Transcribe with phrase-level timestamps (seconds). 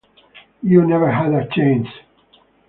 [0.63, 1.87] You never had a chance!